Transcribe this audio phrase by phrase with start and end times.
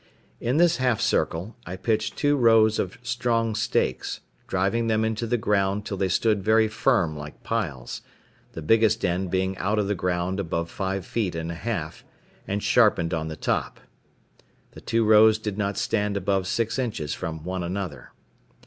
[0.39, 5.37] In this half circle I pitched two rows of strong stakes, driving them into the
[5.37, 8.01] ground till they stood very firm like piles,
[8.53, 12.03] the biggest end being out of the ground above five feet and a half,
[12.47, 13.79] and sharpened on the top.
[14.71, 18.11] The two rows did not stand above six inches from one another.